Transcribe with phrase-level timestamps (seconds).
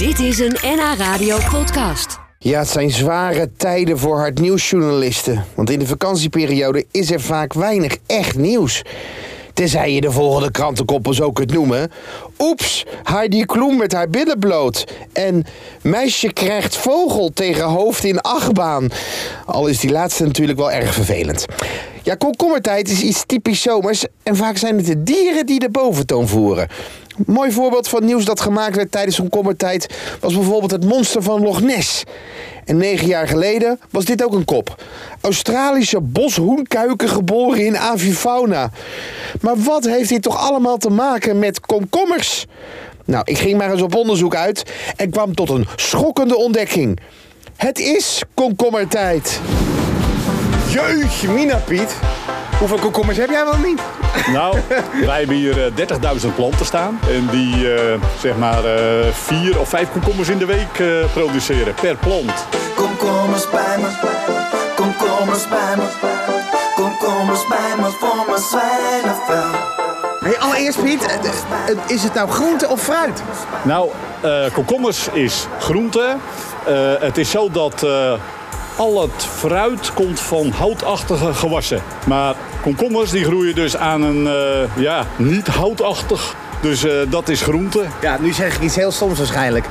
[0.00, 2.18] Dit is een NH Radio podcast.
[2.38, 5.44] Ja, het zijn zware tijden voor hardnieuwsjournalisten.
[5.54, 8.82] Want in de vakantieperiode is er vaak weinig echt nieuws.
[9.54, 11.90] Tenzij je de volgende krantenkoppen zo kunt noemen.
[12.38, 14.84] Oeps, Heidi Kloem met haar billen bloot.
[15.12, 15.44] En
[15.82, 18.88] meisje krijgt vogel tegen hoofd in achtbaan.
[19.46, 21.46] Al is die laatste natuurlijk wel erg vervelend.
[22.02, 24.04] Ja, komkommertijd is iets typisch zomers.
[24.22, 26.68] En vaak zijn het de dieren die de boventoon voeren.
[27.26, 29.94] Mooi voorbeeld van nieuws dat gemaakt werd tijdens komkommertijd...
[30.20, 32.04] was bijvoorbeeld het monster van Loch Ness.
[32.64, 34.82] En negen jaar geleden was dit ook een kop.
[35.20, 38.70] Australische boshoenkuiken geboren in avifauna.
[39.40, 42.46] Maar wat heeft dit toch allemaal te maken met komkommers?
[43.04, 44.62] Nou, ik ging maar eens op onderzoek uit
[44.96, 47.00] en kwam tot een schokkende ontdekking.
[47.56, 49.40] Het is komkommertijd.
[50.68, 51.96] Jeetje, Mina Piet.
[52.60, 53.80] Hoeveel komkommers heb jij wel niet?
[54.32, 54.58] Nou,
[55.06, 55.72] wij hebben hier eh,
[56.22, 56.98] 30.000 planten staan.
[57.08, 61.74] En die eh, zeg maar eh, vier of vijf komkommers in de week eh, produceren
[61.74, 62.32] per plant.
[62.74, 63.88] Komkommers bij me,
[64.76, 65.84] komkommers bij me,
[66.74, 69.58] komkommers bij me voor mijn zwijnenvel.
[70.20, 73.22] Hey, allereerst Piet, eh, eh, is het nou groente of fruit?
[73.62, 73.88] Nou,
[74.20, 76.16] eh, komkommers is groente.
[76.66, 78.12] Eh, het is zo dat eh,
[78.80, 81.82] al het fruit komt van houtachtige gewassen.
[82.06, 86.34] Maar komkommers die groeien dus aan een eh, ja, niet houtachtig.
[86.60, 87.82] Dus eh, dat is groente.
[88.00, 89.64] Ja, nu zeg ik iets heel stoms waarschijnlijk.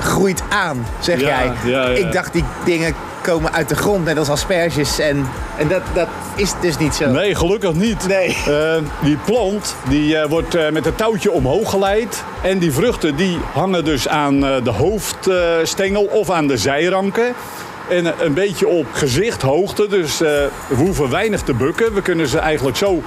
[0.00, 1.52] Groeit aan, zeg Ja, jij.
[1.64, 1.96] ja, ja.
[1.96, 4.98] Ik dacht die dingen komen uit de grond, net als asperges.
[4.98, 5.26] En,
[5.58, 7.10] en dat, dat is dus niet zo.
[7.10, 8.06] Nee, gelukkig niet.
[8.08, 8.36] Nee.
[8.46, 12.24] Eh, die plant die, wordt met een touwtje omhoog geleid.
[12.42, 17.34] En die vruchten die hangen dus aan de hoofdstengel of aan de zijranken.
[17.88, 19.88] En een beetje op gezichthoogte.
[19.88, 20.28] Dus eh,
[20.66, 21.94] we hoeven weinig te bukken.
[21.94, 23.02] We kunnen ze eigenlijk zo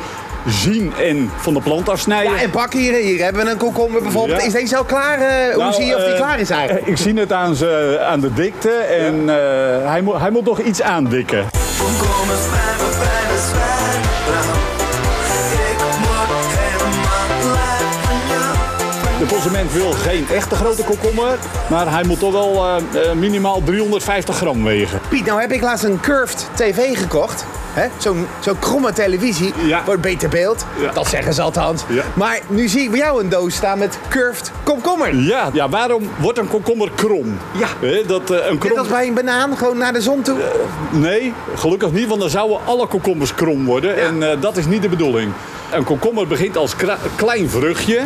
[0.49, 2.33] zien en van de plant afsnijden.
[2.33, 4.39] Ja, en pak hier, hier hebben we een komkommer bijvoorbeeld.
[4.39, 4.47] Ja.
[4.47, 5.19] Is deze al klaar?
[5.19, 6.87] Eh, hoe Nou, zie je of die eh, klaar is eigenlijk?
[6.87, 10.59] Ik zie het aan, ze, aan de dikte en eh, hij, moet, hij moet nog
[10.59, 11.45] iets aandikken.
[11.67, 12.75] Zwijnenvel.
[15.71, 17.76] Ik moet helemaal blij
[19.27, 21.37] consument wil geen echte grote komkommer,
[21.69, 24.99] maar hij moet toch wel eh, eh, minimaal 350 gram wegen.
[25.09, 27.45] Piet, nou heb ik laatst een curved tv gekocht.
[27.73, 27.87] hè?
[27.97, 29.53] Zo'n zo'n kromme televisie.
[29.65, 29.81] Ja.
[29.85, 30.65] Wordt beter beeld.
[30.81, 30.91] Ja.
[30.91, 31.83] Dat zeggen ze althans.
[31.87, 32.03] Ja.
[32.13, 35.15] Maar nu zie ik bij jou een doos staan met curved komkommer.
[35.15, 37.37] Ja, ja waarom wordt een komkommer krom?
[37.57, 37.67] Ja.
[37.79, 38.77] Hè, dat, eh, een Net krom...
[38.77, 40.37] als bij een banaan, gewoon naar de zon toe.
[40.91, 43.97] Nee, gelukkig niet, want dan zouden alle komkommers krom worden.
[43.97, 45.31] En dat is niet de bedoeling.
[45.71, 46.75] Een komkommer begint als
[47.15, 48.01] klein vruchtje.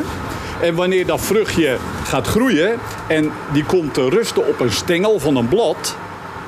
[0.62, 5.36] En wanneer dat vruchtje gaat groeien en die komt te rusten op een stengel van
[5.36, 5.96] een blad,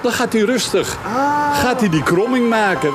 [0.02, 0.98] dan gaat hij rustig.
[1.54, 2.92] Gaat hij die kromming maken.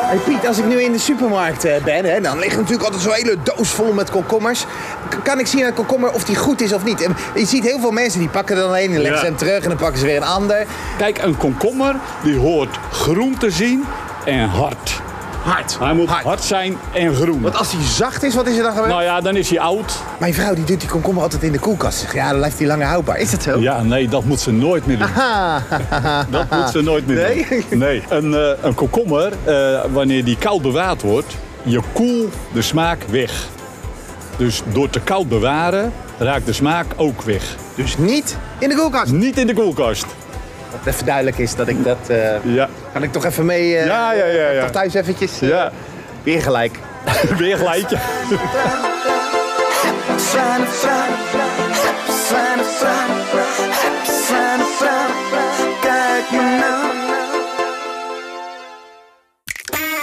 [0.00, 2.84] Hey Piet, als ik nu in de supermarkt eh, ben, hè, dan ligt er natuurlijk
[2.84, 4.64] altijd zo'n hele doos vol met komkommers.
[5.08, 7.02] K- kan ik zien aan een komkommer of die goed is of niet?
[7.02, 9.36] En je ziet heel veel mensen die pakken er dan een en leggen ze hem
[9.36, 10.66] terug en dan pakken ze weer een ander.
[10.98, 13.84] Kijk, een komkommer die hoort groen te zien
[14.24, 15.00] en hard.
[15.46, 15.78] Hard.
[15.78, 17.40] Hij moet hard, zijn en groen.
[17.42, 18.88] Want als hij zacht is, wat is er dan gebeurd?
[18.90, 19.92] Nou ja, dan is hij oud.
[20.18, 22.06] Mijn vrouw die doet die komkommer altijd in de koelkast.
[22.12, 23.18] Ja, dan blijft hij langer houdbaar.
[23.18, 23.58] Is dat zo?
[23.58, 25.08] Ja, nee, dat moet ze nooit meer doen.
[26.30, 27.46] Dat moet ze nooit meer Nee?
[27.70, 27.78] doen.
[27.78, 28.02] Nee.
[28.08, 33.46] Een, eh, een komkommer, eh, wanneer die koud bewaard wordt, je koel de smaak weg.
[34.36, 37.42] Dus door te koud bewaren raakt de smaak ook weg.
[37.74, 39.12] Dus niet in de koelkast.
[39.12, 40.06] Niet in de koelkast.
[40.84, 41.98] Wat even duidelijk is dat ik dat...
[42.08, 42.68] eh, Ja.
[42.92, 43.76] kan ik toch even mee...
[43.76, 44.60] eh, Ja, ja, ja, ja.
[44.60, 45.38] Toch thuis eventjes...
[45.38, 45.72] Ja.
[46.22, 46.78] Weer gelijk.
[47.38, 47.96] Weer gelijkje.
[56.40, 56.94] Nou.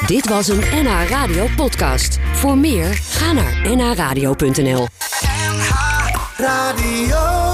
[0.07, 2.19] Dit was een NH Radio podcast.
[2.33, 4.87] Voor meer, ga naar nhradio.nl.
[6.37, 7.52] Radio.